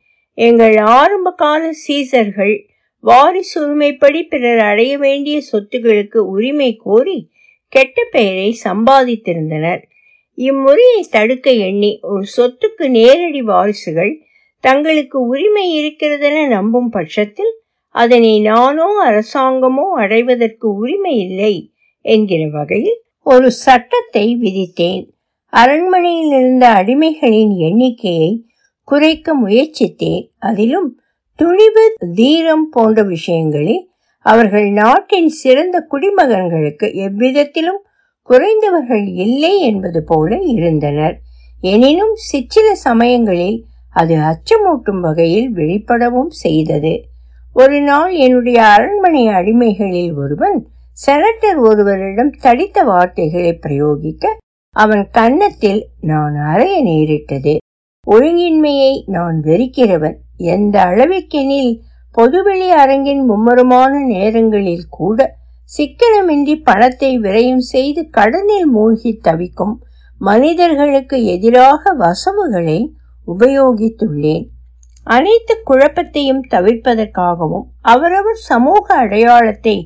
எங்கள் 0.41 0.75
ஆரம்ப 0.77 1.29
கால 1.33 1.63
சீசர்கள் 1.87 2.53
வாரிசுரிமைப்படி 3.03 4.21
பிறர் 4.29 4.61
அடைய 4.61 4.97
வேண்டிய 4.97 5.37
சொத்துகளுக்கு 5.51 6.19
உரிமை 6.33 6.69
கோரி 6.75 7.17
கெட்ட 7.73 8.03
பெயரை 8.11 8.49
சம்பாதித்திருந்தனர். 8.63 9.81
இம்முறையை 10.37 11.01
தடுக்க 11.11 11.51
எண்ணி 11.67 11.91
ஒரு 12.11 12.25
சொத்துக்கு 12.37 12.85
நேரடி 12.89 13.41
வாரிசுகள் 13.41 14.13
தங்களுக்கு 14.63 15.17
உரிமை 15.27 15.65
இருக்கிறதென 15.79 16.47
நம்பும் 16.47 16.89
பட்சத்தில் 16.89 17.53
அதனை 17.95 18.33
நானோ 18.41 18.87
அரசாங்கமோ 19.05 19.85
அடைவதற்கு 20.03 20.67
உரிமை 20.75 21.15
இல்லை 21.17 21.55
என்கிற 22.05 22.41
வகையில் 22.49 22.99
ஒரு 23.25 23.49
சட்டத்தை 23.65 24.25
விதித்தேன். 24.41 25.03
அரண்மனையில் 25.53 26.33
இருந்த 26.39 26.65
அடிமைகளின் 26.79 27.53
எண்ணிக்கையை 27.67 28.31
குறைக்க 28.91 29.35
முயற்சித்தேன். 29.43 30.23
அதிலும் 30.39 30.89
துணிவு 31.39 31.83
தீரம் 32.15 32.65
போன்ற 32.71 33.03
விஷயங்களில் 33.03 33.83
அவர்கள் 34.25 34.67
நாட்டின் 34.71 35.29
சிறந்த 35.41 35.77
குடிமகன்களுக்கு 35.91 36.87
எவ்விதத்திலும் 37.05 37.81
குறைந்தவர்கள் 38.29 39.05
இல்லை 39.25 39.53
என்பது 39.59 39.99
போல 40.03 40.37
இருந்தனர். 40.55 41.15
எனினும் 41.61 42.15
சிற்சில 42.29 42.67
சமயங்களில் 42.75 43.57
அது 43.93 44.15
அச்சமூட்டும் 44.29 44.99
வகையில் 44.99 45.49
வெளிப்படவும் 45.55 46.33
செய்தது. 46.43 46.93
ஒரு 47.53 47.79
நாள் 47.81 48.13
என்னுடைய 48.25 48.59
அரண்மனை 48.65 49.23
அடிமைகளில் 49.27 50.13
ஒருவன் 50.15 50.59
செனட்டர் 51.05 51.59
ஒருவரிடம் 51.69 52.31
தடித்த 52.41 52.83
வார்த்தைகளை 52.83 53.59
பிரயோகிக்க 53.67 54.25
அவன் 54.75 55.03
கன்னத்தில் 55.11 55.81
நான் 56.01 56.37
அறைய 56.51 56.75
நேரிட்டது. 56.81 57.53
ஒழுங்கின்மையை 58.07 58.93
நான் 59.05 59.37
வெறுக்கிறவன். 59.39 60.17
எந்த 60.35 60.75
அளவிற்கெனில் 60.81 61.73
பொதுவெளி 62.11 62.69
அரங்கின் 62.69 63.23
மும்முரமான 63.29 63.91
நேரங்களில் 64.05 64.87
கூட 64.89 65.19
சிக்கனமின்றி 65.69 66.55
பணத்தை 66.63 67.19
விரயம் 67.19 67.65
செய்து 67.73 68.09
கடனில் 68.09 68.65
மூழ்கி 68.65 69.11
தவிக்கும் 69.27 69.75
மனிதர்களுக்கு 70.21 71.17
எதிராக 71.25 71.93
வசவுகளை 71.93 72.79
உபயோகித்துள்ளேன். 73.27 74.45
அனைத்து 75.03 75.53
குழப்பத்தையும் 75.69 76.41
தவிர்ப்பதற்காகவும் 76.49 77.65
அவரவர் 77.81 78.41
சமூக 78.49 78.95
அடையாளத்தை 78.95 79.77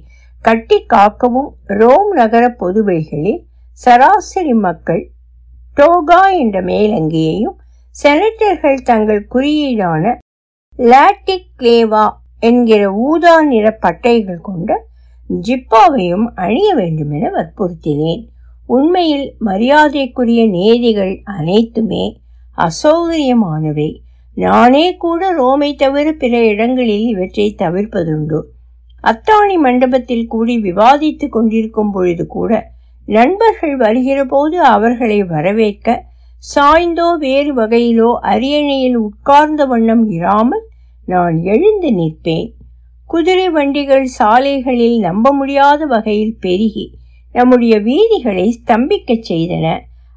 கட்டி 0.42 0.86
காக்கவும் 0.94 1.52
ரோம் 1.82 2.10
நகர 2.12 2.56
பொதுவெளிகளில் 2.60 3.40
சராசரி 3.80 4.54
மக்கள் 4.66 5.04
டோகா 5.78 6.24
என்ற 6.40 6.62
மேலங்கியையும் 6.62 7.56
செனட்டர்கள் 8.04 8.82
தங்கள் 8.82 9.28
குறியீடான 9.28 10.18
லாட்டிக் 10.78 11.46
கிளேவா 11.60 12.10
என்கிற 12.40 12.92
ஊதா 12.92 13.44
நிற 13.44 13.78
பட்டைகள் 13.82 14.42
கொண்ட 14.42 14.86
ஜிப்பாவையும் 15.48 16.26
அணிய 16.36 16.76
வேண்டும் 16.76 17.12
என 17.12 17.30
வற்புறுத்தினேன். 17.30 18.28
உண்மையில் 18.68 19.36
மரியாதைக்குரிய 19.40 20.48
நேதிகள் 20.48 21.22
அனைத்துமே 21.24 22.22
அசௌகரியமானவை. 22.58 24.00
நானே 24.36 24.96
கூட 24.96 25.34
ரோமை 25.34 25.76
தவிர 25.76 26.12
பிற 26.12 26.46
இடங்களில் 26.46 27.02
இவற்றை 27.02 27.56
தவிர்ப்பதுண்டு. 27.58 28.42
அத்தாணி 29.04 29.60
மண்டபத்தில் 29.60 30.28
கூடி 30.28 30.58
விவாதித்துக் 30.58 31.32
கொண்டிருக்கும் 31.32 31.92
பொழுது 31.92 32.28
கூட 32.28 32.72
நண்பர்கள் 33.06 33.78
வருகிற 33.78 34.26
போது 34.26 34.62
அவர்களை 34.62 35.24
வரவேற்க 35.24 36.14
சாய்ந்தோ 36.54 37.18
வேறு 37.18 37.52
வகையிலோ 37.54 38.10
அரியணையில் 38.22 38.98
உட்கார்ந்த 38.98 39.66
வண்ணம் 39.66 40.10
இராமல் 40.10 40.66
நான் 41.06 41.38
எழுந்து 41.44 41.90
நிற்பேன். 41.92 42.50
குதிரை 43.08 43.50
வண்டிகள் 43.50 44.04
சாலைகளில் 44.04 45.00
நம்ப 45.00 45.32
முடியாத 45.32 45.86
வகையில் 45.86 46.38
பெருகி 46.40 46.86
நம்முடைய 47.34 47.80
வீதிகளை 47.80 48.46
ஸ்தம்பிக்கச் 48.58 49.28
செய்தன. 49.30 49.66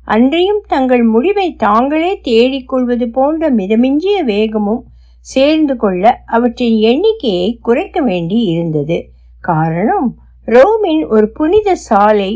அன்றையும் 0.04 0.62
தங்கள் 0.66 1.04
முடிவை 1.04 1.54
தாங்களே 1.54 2.20
தேடிக்கொள்வது 2.24 3.06
போன்ற 3.10 3.50
மிதமிஞ்சிய 3.50 4.18
வேகமும் 4.24 4.82
சேர்ந்து 5.20 5.76
கொள்ள 5.76 6.22
அவற்றின் 6.26 6.78
எண்ணிக்கையை 6.80 7.48
குறைக்க 7.62 8.00
வேண்டி 8.00 8.38
இருந்தது. 8.42 8.98
காரணம் 9.40 10.08
ரோமின் 10.48 11.02
ஒரு 11.06 11.26
புனித 11.32 11.74
சாலை 11.74 12.30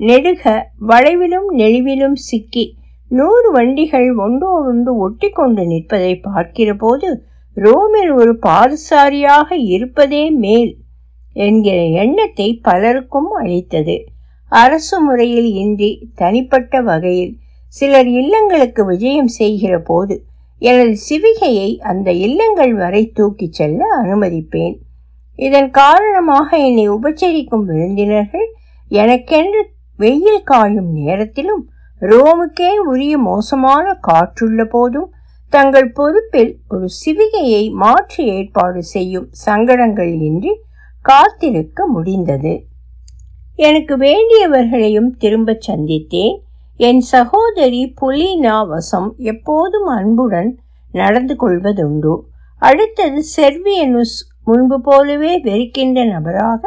நெடுக 0.00 0.44
வளைவிலும் 0.86 1.50
நெளிவிலும் 1.56 2.18
சிக்கி 2.30 2.64
நூறு 3.16 3.48
வண்டிகள் 3.52 4.08
ஒன்றோடொன்று 4.16 4.92
ஒட்டி 4.96 5.28
கொண்டு 5.30 5.62
நிற்பதை 5.66 6.12
பார்க்கிற 6.18 6.70
போது 6.74 7.08
ரோமில் 7.56 8.12
ஒரு 8.12 8.32
பாதசாரியாக 8.46 9.48
இருப்பதே 9.66 10.24
மேல் 10.44 10.72
என்கிற 11.36 11.78
எண்ணத்தை 12.02 12.48
பலருக்கும் 12.62 13.30
அளித்தது. 13.32 13.96
அரசு 14.52 14.96
முறையில் 15.00 15.50
இன்றி 15.54 15.90
தனிப்பட்ட 16.14 16.80
வகையில் 16.82 17.34
சிலர் 17.74 18.10
இல்லங்களுக்கு 18.20 18.82
விஜயம் 18.84 19.30
செய்கிற 19.38 19.74
போது 19.80 20.16
எனது 20.62 20.94
சிவிகையை 21.08 21.70
அந்த 21.90 22.08
இல்லங்கள் 22.26 22.74
வரை 22.74 23.02
தூக்கிச் 23.12 23.56
செல்ல 23.58 23.80
அனுமதிப்பேன். 24.02 24.74
இதன் 25.38 25.70
காரணமாக 25.70 26.48
என்னை 26.58 26.84
உபச்சரிக்கும் 26.88 27.64
விருந்தினர்கள் 27.64 28.48
எனக்கென்று 28.90 29.62
வெயில் 29.98 30.42
காயும் 30.44 30.90
நேரத்திலும் 30.92 31.64
ரோமுக்கே 32.02 32.76
உரிய 32.86 33.18
மோசமான 33.18 33.94
காற்றுள்ள 34.00 34.64
போதும் 34.64 35.08
தங்கள் 35.50 35.92
பொறுப்பில் 35.92 36.58
ஒரு 36.68 36.86
சிவிகையை 37.00 37.72
மாற்று 37.72 38.24
ஏற்பாடு 38.26 38.82
செய்யும் 38.82 39.28
சங்கடங்கள் 39.46 40.20
இன்றி 40.20 40.60
காத்திருக்க 41.02 41.86
முடிந்தது. 41.86 42.66
எனக்கு 43.56 43.96
வேண்டியவர்களையும் 43.96 45.10
திரும்பச் 45.18 45.70
சந்தித்தேன். 45.70 46.36
என் 46.76 47.00
சகோதரி 47.00 47.94
புலினா 48.00 48.68
வசம் 48.68 49.14
எப்போதும் 49.16 49.86
அன்புடன் 49.86 50.58
நடந்து 50.92 51.34
கொள்வதுண்டு. 51.34 52.14
அடுத்தது 52.58 53.24
செர்வியனுஸ் 53.36 54.18
முன்பு 54.44 54.80
போலவே 54.80 55.38
வெறுக்கின்ற 55.38 56.04
நபராக 56.04 56.62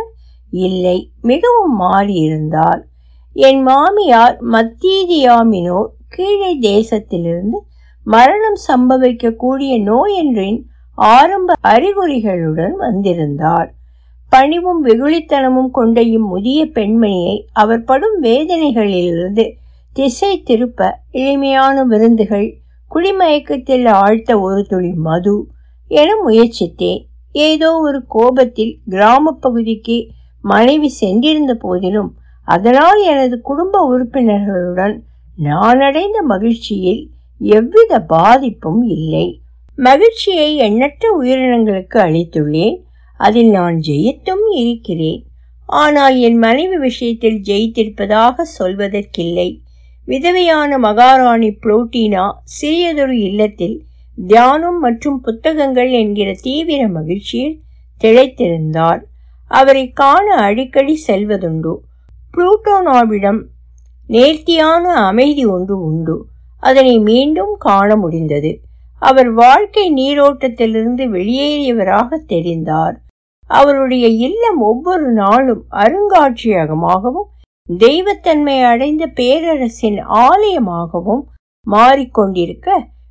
இல்லை 0.49 1.11
மிகவும் 1.21 1.81
மாறியிருந்தார் 1.81 2.81
என் 3.39 3.59
மாமியார் 3.61 4.37
மத்தீதியாமினோ 4.51 5.79
கீழே 6.09 6.51
தேசத்திலிருந்து 6.59 7.57
மரணம் 8.05 8.57
சம்பவிக்கக்கூடிய 8.67 9.73
நோயொன்றின் 9.81 10.57
ஆரம்ப 10.95 11.53
அறிகுறிகளுடன் 11.63 12.71
வந்திருந்தார். 12.71 13.69
பணிவும் 14.29 14.81
வெகுளித்தனமும் 14.85 15.71
கொண்ட 15.71 16.01
இம்முதிய 16.01 16.65
பெண்மணியை 16.73 17.35
அவர் 17.53 17.83
படும் 17.83 18.17
வேதனைகளிலிருந்து 18.23 19.45
திசை 19.93 20.41
திருப்ப 20.41 20.99
எளிமையான 21.11 21.83
விருந்துகள் 21.83 22.47
குடிமயக்கத்தில் 22.91 23.85
ஆழ்த்த 23.85 24.41
ஒரு 24.41 24.65
துளி 24.65 24.93
மது 25.07 25.47
என 25.87 26.09
முயற்சித்தேன். 26.27 27.01
ஏதோ 27.31 27.69
ஒரு 27.79 28.05
கோபத்தில் 28.07 28.79
கிராம 28.89 29.31
பகுதிக்கு 29.31 29.97
மனைவி 30.41 30.87
சென்றிருந்த 30.87 31.55
போதிலும் 31.55 32.11
அதனால் 32.47 32.99
எனது 33.03 33.35
குடும்ப 33.41 33.75
உறுப்பினர்களுடன் 33.91 34.95
நான் 35.37 35.79
அடைந்த 35.79 36.21
மகிழ்ச்சியில் 36.21 37.01
எவ்வித 37.39 37.99
பாதிப்பும் 37.99 38.83
இல்லை. 38.97 39.27
மகிழ்ச்சியை 39.77 40.49
எண்ணற்ற 40.57 41.09
உயிரினங்களுக்கு 41.21 41.97
அளித்துள்ளேன். 42.05 42.77
அதில் 43.19 43.49
நான் 43.49 43.77
ஜெயித்தும் 43.87 44.45
இருக்கிறேன். 44.53 45.21
ஆனால் 45.65 46.15
என் 46.17 46.37
மனைவி 46.37 46.77
விஷயத்தில் 46.77 47.39
ஜெயித்திருப்பதாக 47.41 48.45
சொல்வதற்கில்லை. 48.59 49.49
விதவையான 50.07 50.77
மகாராணி 50.77 51.49
புளோட்டினா 51.63 52.25
சிறியதொரு 52.61 53.15
இல்லத்தில் 53.19 53.77
தியானம் 54.17 54.79
மற்றும் 54.79 55.17
புத்தகங்கள் 55.21 55.91
என்கிற 55.91 56.29
தீவிர 56.41 56.87
மகிழ்ச்சியில் 56.87 57.57
திளைத்திருந்தார் 58.01 59.01
அவரை 59.51 59.83
காண 59.91 60.27
அடிக்கடி 60.35 60.95
செல்வதுண்டு? 61.07 61.73
புளூட்டோனாவிடம் 62.37 63.41
நேர்த்தியான 64.07 64.93
அமைதி 64.93 65.45
ஒன்று 65.45 65.81
உண்டு. 65.81 66.25
அதனை 66.59 66.99
மீண்டும் 66.99 67.55
காண 67.59 67.95
முடிந்தது. 67.95 68.61
அவர் 68.99 69.31
வாழ்க்கை 69.31 69.93
நீரோட்டத்திலிருந்து 69.93 71.03
வெளியேறியவராக 71.09 72.17
தெரிந்தார். 72.27 72.95
அவருடைய 73.47 74.07
இல்லம் 74.07 74.61
ஒவ்வொரு 74.61 75.11
நாளும் 75.11 75.65
அருங்காட்சியகமாகவும் 75.71 77.29
தெய்வத்தன்மை 77.77 78.63
அடைந்த 78.63 79.07
பேரரசின் 79.07 80.05
ஆலயமாகவும் 80.07 81.21
மாறிக்கொண்டிருக்க 81.71 82.69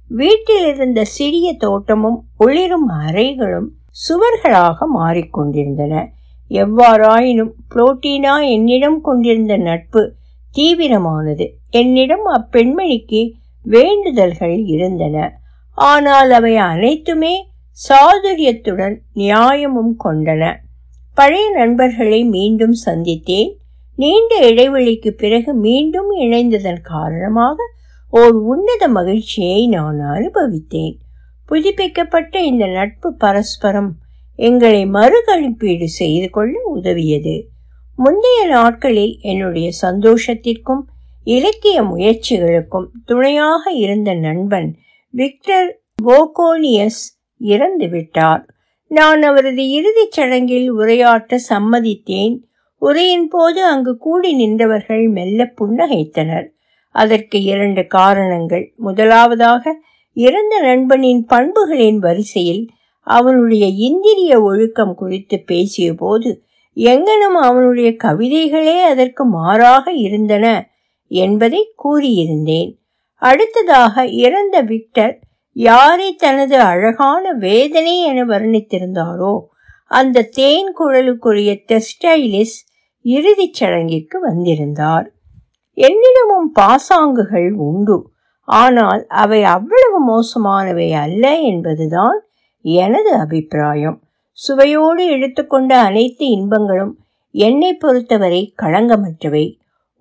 வீட்டில் 0.09 0.67
இருந்த 0.67 1.05
சிறிய 1.05 1.57
தோட்டமும் 1.57 2.23
ஒளிரும் 2.37 2.89
அறைகளும் 2.89 3.69
சுவர்களாக 3.91 4.77
மாறிக்கொண்டிருந்தன. 4.95 6.07
எவ்வாறாயினும் 6.51 7.53
புரோட்டீனா 7.75 8.49
என்னிடம் 8.49 9.01
கொண்டிருந்த 9.01 9.57
நட்பு 9.57 10.15
தீவிரமானது. 10.57 11.47
என்னிடம் 11.71 12.27
அப்பெண்மணிக்கு 12.27 13.33
வேண்டுதல்கள் 13.63 14.65
இருந்தன. 14.65 15.41
ஆனால் 15.75 16.31
அவை 16.31 16.57
அனைத்துமே 16.57 17.49
சாதுரியத்துடன் 17.89 18.97
நியாயமும் 19.13 19.97
கொண்டன. 20.05 20.55
பழைய 21.15 21.51
நண்பர்களை 21.51 22.25
மீண்டும் 22.25 22.75
சந்தித்தேன். 22.87 23.53
நீண்ட 23.97 24.41
இடைவெளிக்கு 24.41 25.11
பிறகு 25.11 25.55
மீண்டும் 25.55 26.11
இணைந்ததன் 26.11 26.81
காரணமாக 26.81 27.57
ஓர் 28.11 28.33
உன்னத 28.33 28.89
மகிழ்ச்சியை 28.89 29.67
நான் 29.67 30.01
அனுபவித்தேன். 30.01 30.97
புதுப்பிக்கப்பட்ட 31.47 32.41
இந்த 32.41 32.67
நட்பு 32.67 33.15
பரஸ்பரம் 33.15 33.97
எங்களை 34.37 34.87
மறுகணிப்பீடு 34.87 35.85
செய்து 35.85 36.31
கொள்ள 36.31 36.61
உதவியது. 36.75 37.47
முந்தைய 37.97 38.47
நாட்களில் 38.47 39.19
என்னுடைய 39.21 39.71
சந்தோஷத்திற்கும் 39.83 40.83
இலக்கிய 41.25 41.83
முயற்சிகளுக்கும் 41.83 42.87
துணையாக 43.05 43.71
இருந்த 43.71 44.15
நண்பன் 44.15 44.77
விக்டர் 45.11 45.81
போகோனியஸ் 46.03 47.01
இறந்து 47.39 47.89
விட்டார். 47.89 48.47
நான் 48.89 49.23
அவரது 49.23 49.69
இறுதிச் 49.69 50.13
சடங்கில் 50.13 50.75
உரையாற்ற 50.75 51.39
சம்மதித்தேன். 51.49 52.43
உரையின் 52.77 53.29
போது 53.29 53.65
அங்கு 53.65 53.97
கூடி 53.97 54.33
நின்றவர்கள் 54.35 55.11
மெல்ல 55.11 55.53
புன்னகைத்தனர். 55.61 56.47
அதற்கு 56.91 57.43
இரண்டு 57.43 57.87
காரணங்கள். 57.87 58.73
முதலாவதாக 58.77 59.81
இறந்த 60.13 60.61
நண்பனின் 60.61 61.27
பண்புகளின் 61.29 61.97
வரிசையில் 61.97 62.69
அவனுடைய 63.07 63.67
இந்திரிய 63.89 64.33
ஒழுக்கம் 64.43 64.95
குறித்து 64.95 65.37
பேசிய 65.47 65.95
போது 65.95 66.31
எங்கனும் 66.77 67.39
அவனுடைய 67.49 67.91
கவிதைகளே 68.05 68.77
அதற்கு 68.83 69.25
மாறாக 69.25 69.93
இருந்தன 69.93 70.47
என்பதை 71.11 71.61
கூறியிருந்தேன். 71.85 72.71
அடுத்ததாக 73.23 74.05
இறந்த 74.25 74.57
விக்டர் 74.63 75.15
யாரை 75.57 76.09
தனது 76.15 76.57
அழகான 76.61 77.33
வேதனை 77.33 77.95
என 78.01 78.25
வர்ணித்திருந்தாரோ 78.25 79.35
அந்த 79.91 80.27
தேன் 80.39 80.71
குழலுக்குரிய 80.79 81.51
டெஸ்டைலிஸ் 81.69 82.57
இறுதிச் 83.05 83.57
சடங்கிற்கு 83.59 84.17
வந்திருந்தார். 84.21 85.07
என்னிடமும் 85.79 86.51
பாசாங்குகள் 86.61 87.51
உண்டு 87.69 87.99
ஆனால் 88.49 89.03
அவை 89.23 89.41
அவ்வளவு 89.57 89.99
மோசமானவை 90.05 90.89
அல்ல 91.05 91.25
என்பதுதான் 91.43 92.21
எனது 92.75 93.13
அபிப்பிராயம். 93.15 93.99
சுவையோடு 94.33 95.07
எடுத்துக்கொண்ட 95.07 95.79
அனைத்து 95.81 96.27
இன்பங்களும் 96.27 96.99
என்னை 97.31 97.75
பொறுத்தவரை 97.75 98.55
களங்கமற்றவை. 98.63 99.45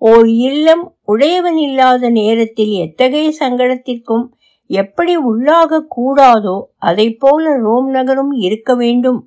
ஓர் 0.02 0.28
இல்லம் 0.28 0.94
உடையவன் 1.04 1.56
இல்லாத 1.56 2.08
நேரத்தில் 2.10 2.72
எத்தகைய 2.84 3.28
சங்கடத்திற்கும் 3.40 4.24
எப்படி 4.70 5.16
உள்ளாக 5.16 5.80
கூடாதோ 5.96 6.56
அதை 6.78 7.14
போல 7.14 7.58
ரோம் 7.58 7.88
நகரும் 7.90 8.32
இருக்க 8.32 8.74
வேண்டும் 8.74 9.20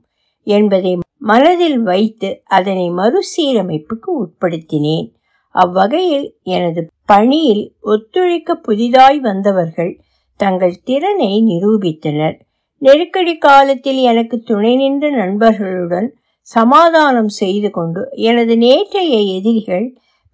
என்பதை 0.43 0.97
மனதில் 1.17 1.79
வைத்து 1.81 2.41
அதனை 2.45 2.89
மறுசீரமைப்புக்கு 2.91 4.11
உட்படுத்தினேன். 4.23 5.07
அவ்வகையில் 5.55 6.27
எனது 6.41 6.81
பணியில் 7.05 7.73
ஒத்துழைக்க 7.81 8.55
புதிதாய் 8.55 9.19
வந்தவர்கள் 9.19 9.99
தங்கள் 10.39 10.77
திறனை 10.83 11.31
நிரூபித்தனர். 11.47 12.37
நெருக்கடி 12.79 13.37
காலத்தில் 13.37 13.97
எனக்கு 13.97 14.39
துணை 14.39 14.75
நின்ற 14.75 15.09
நண்பர்களுடன் 15.09 16.13
சமாதானம் 16.41 17.27
செய்து 17.27 17.69
கொண்டு 17.69 18.09
எனது 18.11 18.57
நேற்றைய 18.57 19.37
எதிரிகள் 19.37 19.87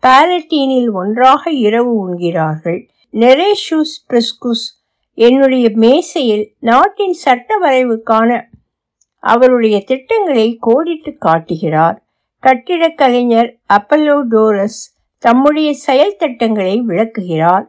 பாலட்டீனில் 0.08 0.92
ஒன்றாக 0.92 1.52
இரவு 1.52 1.94
உண்கிறார்கள். 2.02 2.88
நெரேஷூஸ் 3.14 3.96
பிரிஸ்குஸ் 4.10 4.66
என்னுடைய 5.14 5.72
மேசையில் 5.74 6.54
நாட்டின் 6.60 7.14
சட்ட 7.14 7.58
வரைவுக்கான 7.62 8.42
அவருடைய 9.20 9.84
திட்டங்களை 9.84 10.60
கோடிட்டு 10.68 11.18
காட்டுகிறார். 11.18 12.04
கட்டிடக் 12.40 12.98
கலைஞர் 12.98 13.58
அப்பல்லோடோரஸ் 13.74 14.82
தம்முடைய 15.20 15.74
செயல் 15.74 16.16
திட்டங்களை 16.16 16.82
விளக்குகிறார். 16.82 17.66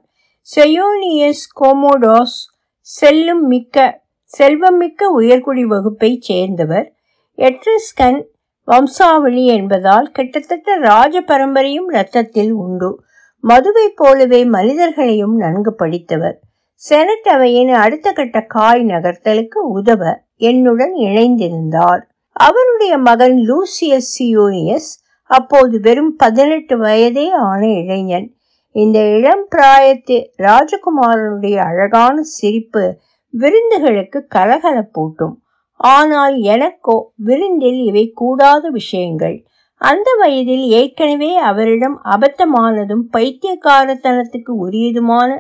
செயோனியஸ் 0.57 1.45
கோமோடாஸ் 1.61 2.37
செல்லும் 2.81 3.47
மிக்க 3.47 4.05
செல்வம் 4.27 4.77
மிக்க 4.77 5.21
உயர்குடி 5.21 5.63
வகுப்பைச் 5.63 6.23
சேர்ந்தவர். 6.23 6.93
எட்ரஸ்கன் 7.37 8.23
வம்சாவளி 8.65 9.47
என்பதால் 9.47 10.11
கிட்டத்தட்ட 10.11 10.79
ராஜ 10.79 11.21
பரம்பரையும் 11.21 11.89
இரத்தத்தில் 11.89 12.53
உண்டு. 12.53 13.05
மதுவை 13.41 13.89
போலவே 13.89 14.45
மனிதர்களையும் 14.45 15.37
நன்கு 15.37 15.75
படித்தவர். 15.75 16.41
செனட் 16.75 17.29
அவையின் 17.29 17.69
அடுத்த 17.69 18.13
கட்ட 18.13 18.41
காய் 18.41 18.85
நகர்த்தலுக்கு 18.85 19.59
உதவ 19.73 20.23
என்னுடன் 20.37 20.95
இணைந்திருந்தார். 20.95 22.03
அவருடைய 22.33 22.99
மகன் 22.99 23.37
லூசியஸ் 23.49 24.11
சியோனியஸ் 24.19 24.91
அப்போது 25.25 25.81
வெறும் 25.81 26.17
பதினெட்டு 26.17 26.79
வயதே 26.79 27.31
ஆன 27.31 27.67
இளைஞன். 27.67 28.35
இந்த 28.71 28.99
இளம் 28.99 29.47
பிராயத்து 29.57 30.17
ராஜகுமாரனுடைய 30.39 31.57
அழகான 31.57 32.23
சிரிப்பு 32.23 32.99
விருந்துகளுக்கு 33.39 34.19
கலகலப்பூட்டும் 34.35 35.35
ஆனால் 35.81 36.37
எனக்கோ 36.53 36.97
விருந்தில் 37.25 37.81
இவை 37.85 38.05
கூடாத 38.15 38.65
விஷயங்கள். 38.71 39.37
அந்த 39.81 40.09
வயதில் 40.19 40.65
ஏற்கனவே 40.79 41.31
அவரிடம் 41.49 41.97
அபத்தமானதும் 42.05 43.05
பைத்தியக்காரத்தனத்துக்கு 43.17 44.53
உரியதுமான 44.67 45.31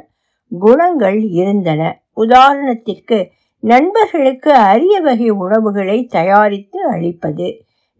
குணங்கள் 0.52 1.18
இருந்தன. 1.32 1.82
உதாரணத்திற்கு 2.16 3.18
நண்பர்களுக்கு 3.62 4.50
அரிய 4.70 4.96
வகை 5.00 5.30
உணவுகளை 5.44 5.98
தயாரித்து 6.08 6.78
அளிப்பது 6.88 7.46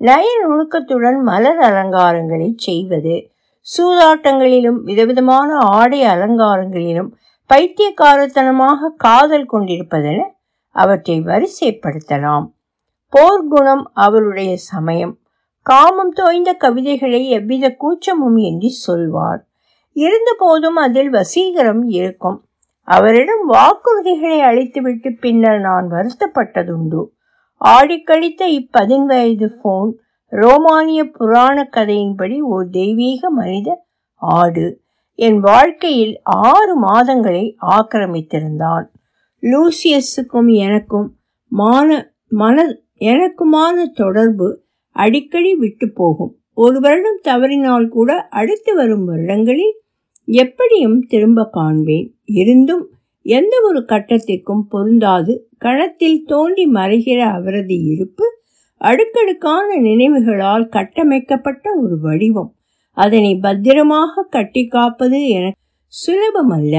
நய 0.01 0.27
நுணுக்கத்துடன் 0.43 1.19
மலர் 1.21 1.61
அலங்காரங்களை 1.61 2.49
செய்வது 2.57 3.15
சூதாட்டங்களிலும் 3.67 4.81
விதவிதமான 4.83 5.49
ஆடை 5.71 6.01
அலங்காரங்களிலும் 6.05 7.11
பைத்தியக்காரத்தனமாக 7.55 8.89
காதல் 8.97 9.49
கொண்டிருப்பதென 9.53 10.23
அவற்றை 10.71 11.21
வரிசைப்படுத்தலாம். 11.21 12.47
போர்க்குணம் 13.09 13.91
அவருடைய 13.93 14.57
சமயம். 14.57 15.19
காமம் 15.63 16.13
தோய்ந்த 16.13 16.53
கவிதைகளை 16.53 17.29
எவ்வித 17.29 17.75
கூச்சமும் 17.75 18.37
என்று 18.37 18.71
சொல்வார். 18.71 19.47
இருந்தபோதும் 19.93 20.77
அதில் 20.77 21.11
வசீகரம் 21.11 21.83
இருக்கும். 21.87 22.45
அவரிடம் 22.81 23.53
வாக்குறுதிகளை 23.53 24.41
அளித்துவிட்டு 24.41 25.17
பின்னர் 25.21 25.61
நான் 25.61 25.91
வருத்தப்பட்டதுண்டு. 25.91 27.07
ஆடிக்கழித்த 27.65 28.43
இப்பதின்வயது 28.47 29.47
போன் 29.63 29.99
ரோமானிய 30.29 31.05
புராண 31.05 31.69
கதையின்படி 31.77 32.41
ஓர் 32.41 32.69
தெய்வீக 32.69 33.31
மனித 33.31 33.87
ஆடு. 34.15 34.85
என் 35.19 35.41
வாழ்க்கையில் 35.41 36.21
ஆறு 36.23 36.83
மாதங்களை 36.83 37.55
ஆக்கிரமித்திருந்தான். 37.67 38.85
லூசியஸுக்கும் 39.41 40.55
எனக்கும் 40.55 41.17
மான 41.49 42.15
மன 42.29 42.65
எனக்குமான 43.01 43.85
தொடர்பு 43.95 44.63
அடிக்கடி 44.91 45.55
விட்டு 45.55 45.93
போகும். 45.95 46.37
ஒரு 46.55 46.81
வருடம் 46.81 47.21
தவறினால் 47.23 47.89
கூட 47.89 48.29
அடுத்து 48.31 48.75
வரும் 48.75 49.05
வருடங்களில் 49.05 49.81
எப்படியும் 50.25 51.01
திரும்ப 51.01 51.49
காண்பேன். 51.51 52.15
இருந்தும் 52.25 52.91
எந்த 53.23 53.57
ஒரு 53.65 53.81
கட்டத்திற்கும் 53.81 54.67
பொருந்தாது. 54.69 55.49
கணத்தில் 55.59 56.25
தோண்டி 56.27 56.67
மறைகிற 56.67 57.19
அவரது 57.19 57.83
இருப்பு 57.83 58.25
அடுக்கடுக்கான 58.79 59.77
நினைவுகளால் 59.77 60.69
கட்டமைக்கப்பட்ட 60.69 61.71
ஒரு 61.81 62.01
வடிவம். 62.01 62.56
அதனை 62.97 63.33
பத்திரமாக 63.37 64.27
கட்டி 64.31 64.67
காப்பது 64.67 65.19
என 65.29 65.47
சுலபமல்ல. 65.93 66.77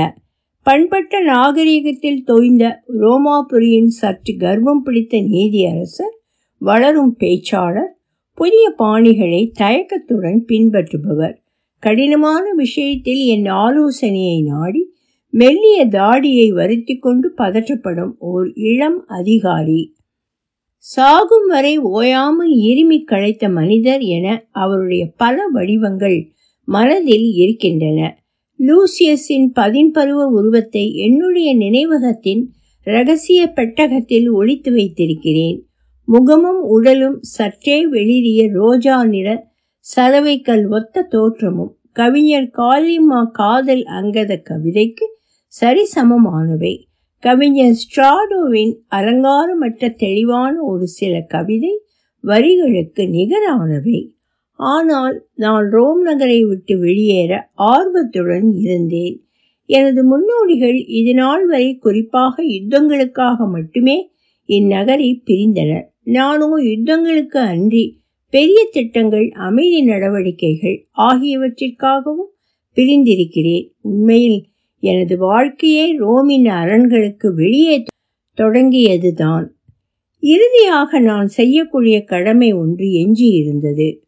பண்பட்ட 0.66 1.20
நாகரிகத்தில் 1.24 2.24
தோய்ந்த 2.24 2.84
ரோமாபுரியின் 3.00 3.92
சற்று 4.00 4.34
கர்வம் 4.38 4.82
பிடித்த 4.84 5.18
நீதியரசர் 5.18 6.16
வளரும் 6.62 7.16
பேச்சாளர் 7.20 7.92
புதிய 8.38 8.74
பாணிகளை 8.80 9.42
தயக்கத்துடன் 9.60 10.44
பின்பற்றுபவர். 10.48 11.36
கடினமான 11.84 12.54
விஷயத்தில் 12.54 13.22
என் 13.26 13.46
ஆலோசனையை 13.46 14.42
நாடி 14.42 14.84
மெல்லிய 15.34 15.88
தாடியை 15.88 16.50
வருத்தி 16.50 16.96
கொண்டு 16.98 17.34
பதற்றப்படும் 17.38 18.14
ஓர் 18.18 18.54
இளம் 18.54 19.00
அதிகாரி. 19.08 19.82
சாகும் 20.90 21.48
வரை 21.48 21.78
ஓயாமல் 21.78 22.52
இருமி 22.68 23.04
களைத்த 23.04 23.50
மனிதர் 23.50 24.04
என 24.16 24.28
அவருடைய 24.52 25.04
பல 25.18 25.46
வடிவங்கள் 25.48 26.18
மனதில் 26.68 27.26
இருக்கின்றன. 27.34 28.00
லூசியஸின் 28.60 29.48
பதின்பருவ 29.56 30.22
உருவத்தை 30.38 30.96
என்னுடைய 30.96 31.50
நினைவகத்தின் 31.56 32.44
ரகசிய 32.88 33.48
பெட்டகத்தில் 33.48 34.30
ஒழித்து 34.30 34.72
வைத்திருக்கிறேன். 34.72 35.58
முகமும் 36.08 36.62
உடலும் 36.68 37.18
சற்றே 37.22 37.78
வெளிரிய 37.92 38.48
ரோஜா 38.52 39.06
நிற 39.06 39.48
சலவைக்கல் 39.96 40.66
ஒத்த 40.70 41.08
தோற்றமும் 41.10 41.74
கவிஞர் 41.92 42.50
காலிமா 42.58 43.24
காதல் 43.32 43.84
அங்கத 43.84 44.42
கவிதைக்கு 44.50 45.06
சரிசமமானவை. 45.54 46.76
கவிஞர் 47.24 47.78
ஸ்ட்ராடோவின் 47.82 48.74
அலங்காரமற்ற 48.92 49.96
தெளிவான 49.96 50.54
ஒரு 50.62 50.88
சில 50.88 51.14
கவிதை 51.28 51.72
வரிகளுக்கு 52.24 53.04
நிகரானவை. 53.10 54.00
ஆனால் 54.60 55.28
நான் 55.36 55.66
ரோம் 55.70 56.02
நகரை 56.02 56.44
விட்டு 56.44 56.80
வெளியேற 56.80 57.32
ஆர்வத்துடன் 57.54 58.52
இருந்தேன். 58.52 59.16
எனது 59.70 60.02
முன்னோடிகள் 60.04 60.78
இது 60.88 61.14
நாள் 61.14 61.46
வரை 61.46 61.78
குறிப்பாக 61.78 62.44
யுத்தங்களுக்காக 62.44 63.50
மட்டுமே 63.52 63.98
இந்நகரை 64.50 65.10
பிரிந்தனர். 65.26 65.86
நானோ 66.04 66.50
யுத்தங்களுக்கு 66.58 67.40
அன்றி 67.46 67.86
பெரிய 68.34 68.60
திட்டங்கள் 68.72 69.28
அமைதி 69.30 69.82
நடவடிக்கைகள் 69.86 70.78
ஆகியவற்றிற்காகவும் 70.98 72.32
பிரிந்திருக்கிறேன். 72.78 73.68
உண்மையில் 73.82 74.40
எனது 74.80 75.18
வாழ்க்கையே 75.18 75.98
ரோமின் 75.98 76.48
அரண்களுக்கு 76.48 77.34
வெளியே 77.34 77.84
தொடங்கியதுதான். 78.38 79.48
இறுதியாக 80.20 81.00
நான் 81.00 81.28
செய்யக்கூடிய 81.28 82.04
கடமை 82.04 82.54
ஒன்று 82.54 82.92
எஞ்சி 82.92 83.30
இருந்தது 83.30 84.02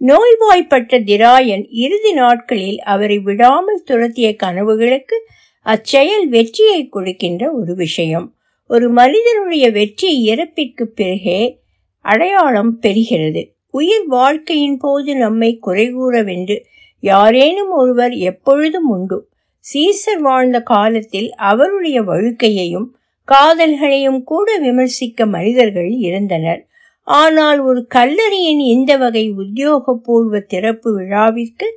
நோய்வாய்ப்பட்ட 0.00 1.00
திராயன் 1.00 1.66
இறுதி 1.70 2.12
நாட்களில் 2.12 2.80
அவரை 2.80 3.18
விடாமல் 3.18 3.82
துரத்திய 3.86 4.36
கனவுகளுக்கு 4.42 5.16
அச்செயல் 5.62 6.28
வெற்றியை 6.28 6.88
கொடுக்கின்ற 6.88 7.52
ஒரு 7.52 7.74
விஷயம். 7.74 8.34
ஒரு 8.66 8.90
மனிதனுடைய 8.90 9.70
வெற்றி 9.70 10.26
இறப்பிற்கு 10.26 10.82
பிறகே 10.82 11.60
அடையாளம் 11.98 12.78
பெறுகிறது. 12.82 13.50
உயிர் 13.70 14.06
வாழ்க்கையின் 14.06 14.76
போது 14.76 15.16
நம்மை 15.16 15.58
குறைகூறவென்று 15.66 16.56
யாரேனும் 17.00 17.70
ஒருவர் 17.70 18.12
எப்பொழுதும் 18.12 18.88
உண்டு. 18.88 19.29
சீசர் 19.64 20.20
வாழ்ந்த 20.20 20.58
காலத்தில் 20.62 21.28
அவருடைய 21.32 22.02
வழுக்கையையும் 22.02 22.88
காதல்களையும் 23.28 24.20
கூட 24.22 24.58
விமர்சிக்க 24.58 25.26
மனிதர்கள் 25.26 25.90
இருந்தனர். 25.98 26.62
ஆனால் 27.08 27.60
ஒரு 27.60 27.80
கல்லறையின் 27.94 28.62
இந்த 28.72 28.92
வகை 28.96 29.24
உத்தியோகபூர்வ 29.38 30.40
திறப்பு 30.46 30.88
விழாவிற்கு 30.98 31.68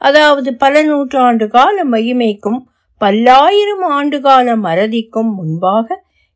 அதாவது 0.00 0.50
பல 0.56 0.82
நூற்றாண்டு 0.82 1.46
கால 1.48 1.84
மகிமைக்கும் 1.84 2.58
பல்லாயிரம் 3.00 3.84
ஆண்டுகால 3.92 4.56
மறதிக்கும் 4.58 5.30
முன்பாக 5.34 5.88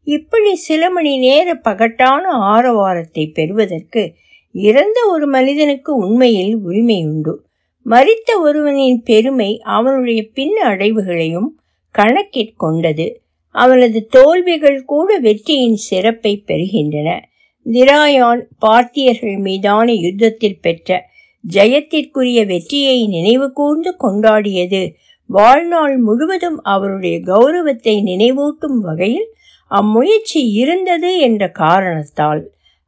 இப்படி 0.07 0.53
சில 0.55 0.83
மணி 0.91 1.13
நேர 1.19 1.55
பகட்டான 1.65 2.23
ஆரவாரத்தை 2.55 3.25
பெறுவதற்கு 3.33 4.03
இறந்த 4.55 4.99
ஒரு 5.07 5.27
மனிதனுக்கு 5.27 5.91
உண்மையில் 5.97 6.55
உரிமையுண்டு. 6.67 7.35
மறித்த 7.87 8.31
ஒருவனின் 8.41 9.03
பெருமை 9.03 9.61
அவனுடைய 9.69 10.27
பின் 10.35 10.57
அடைவுகளையும் 10.65 11.49
கணக்கிற்கொண்டது 11.95 13.07
அவனது 13.55 14.07
தோல்விகள் 14.07 14.85
கூட 14.85 15.19
வெற்றியின் 15.19 15.79
சிறப்பை 15.89 16.43
பெறுகின்றன. 16.47 17.09
திராயான் 17.67 18.43
பார்த்தியர்கள் 18.59 19.37
மீதான 19.37 19.93
யுத்தத்தில் 19.93 20.61
பெற்ற 20.61 21.09
ஜெயத்திற்குரிய 21.53 22.47
வெற்றியை 22.47 23.07
நினைவு 23.07 23.53
கூர்ந்து 23.53 23.97
கொண்டாடியது. 24.03 24.83
வாழ்நாள் 25.27 25.97
முழுவதும் 25.97 26.59
அவருடைய 26.63 27.21
கௌரவத்தை 27.21 27.95
நினைவூட்டும் 28.03 28.79
வகையில் 28.79 29.29
அம்முயற்சி 29.71 30.41
இருந்தது 30.53 31.19
என்ற 31.19 31.51
காரணத்தால். 31.51 32.43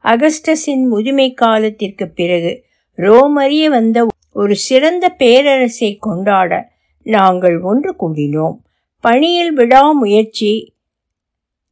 அகஸ்டஸின் 0.05 0.85
முதுமை 0.88 1.28
காலத்திற்கு 1.35 2.09
பிறகு 2.09 2.52
ரோமறிய 2.98 3.66
வந்த 3.68 3.98
ஒரு 4.33 4.55
சிறந்த 4.57 5.09
பேரரசை 5.09 5.97
கொண்டாட 5.97 6.73
நாங்கள் 7.03 7.61
ஒன்று 7.61 7.95
கூடினோம். 7.99 8.57
பணியில் 9.01 9.53
விடாமுயற்சி 9.53 10.75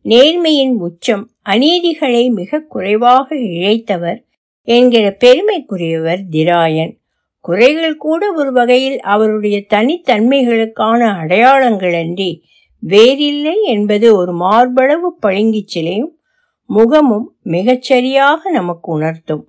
நேர்மையின் 0.05 0.75
உச்சம் 0.77 1.31
அநீதிகளை 1.49 2.31
மிக 2.31 2.61
குறைவாக 2.61 3.35
இழைத்தவர் 3.35 4.25
என்கிற 4.63 5.17
பெருமைக்குரியவர் 5.25 6.23
திராயன். 6.33 6.99
குறைகள் 7.41 7.97
கூட 7.97 8.33
ஒரு 8.33 8.53
வகையில் 8.53 9.01
அவருடைய 9.01 9.65
தனித்தன்மைகளுக்கான 9.75 11.03
அடையாளங்களன்றி 11.23 12.41
வேறில்லை 12.79 13.63
என்பது 13.63 14.17
ஒரு 14.17 14.33
மார்பளவு 14.33 15.11
பளிங்கிச் 15.23 15.67
சிலையும் 15.67 16.19
முகமும் 16.67 17.37
மிகச்சரியாக 17.45 18.43
நமக்கு 18.53 18.93
உணர்த்தும். 18.93 19.49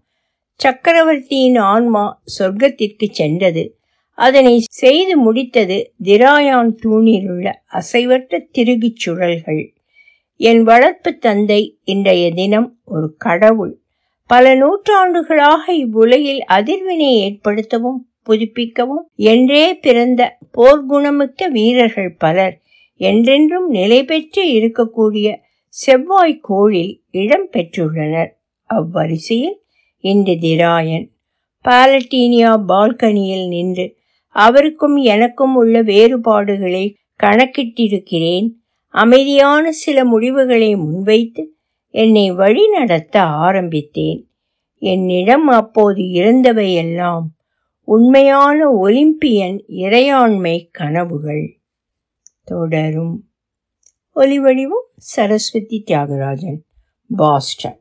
சக்கரவர்த்தியின் 0.62 1.56
ஆன்மா 1.56 2.22
சொர்க்கத்திற்கு 2.40 3.08
சென்றது. 3.12 3.64
அதனை 4.18 4.56
செய்து 4.72 5.14
முடித்தது 5.18 5.78
திராயான் 6.04 6.72
தூணிலுள்ள 6.84 7.48
அசைவற்ற 7.72 8.40
திருகுச் 8.52 9.02
சுழல்கள். 9.04 9.64
என் 10.40 10.64
வளர்ப்பு 10.64 11.12
தந்தை 11.18 11.62
இன்றைய 11.84 12.34
தினம் 12.34 12.80
ஒரு 12.86 13.16
கடவுள். 13.18 13.74
பல 14.30 14.56
நூற்றாண்டுகளாக 14.56 15.64
இவ்வுலகில் 15.74 16.44
அதிர்வினை 16.48 17.10
ஏற்படுத்தவும் 17.26 18.00
புதுப்பிக்கவும் 18.24 19.06
என்றே 19.16 19.74
பிறந்த 19.76 20.22
போர்க்குணமிக்க 20.58 21.48
வீரர்கள் 21.48 22.12
பலர் 22.16 22.56
என்றென்றும் 23.02 23.68
நிலை 23.70 24.04
பெற்று 24.04 24.44
இருக்கக்கூடிய 24.58 25.28
செவ்வாய் 25.76 26.40
கோளில் 26.42 26.94
இடம் 27.12 27.50
பெற்றுள்ளனர். 27.54 28.32
அவ்வரிசையில் 28.70 29.58
இன்று 30.02 30.34
திராயன். 30.34 31.10
பாலட்டீனியா 31.66 32.64
பால்கனியில் 32.68 33.48
நின்று 33.48 33.96
அவருக்கும் 34.28 34.96
எனக்கும் 34.96 35.56
உள்ள 35.56 35.82
வேறுபாடுகளை 35.82 36.98
கணக்கிட்டிருக்கிறேன். 37.24 38.52
அமைதியான 38.88 39.72
சில 39.72 40.06
முடிவுகளை 40.06 40.76
முன்வைத்து 40.76 41.56
என்னை 41.88 42.32
வழி 42.32 42.70
நடத்த 42.70 43.22
ஆரம்பித்தேன். 43.22 44.28
என்னிடம் 44.78 45.48
அப்போது 45.48 46.02
இருந்தவையெல்லாம் 46.02 47.26
உண்மையான 47.82 48.72
ஒலிம்பியன் 48.72 49.64
இறையாண்மை 49.68 50.68
கனவுகள். 50.72 51.60
தொடரும். 52.44 53.30
ஒலிவடிவும் 54.16 54.88
சரஸ்வதி 54.96 55.84
தியாகராஜன் 55.88 56.60
பாஸ்டன். 57.16 57.81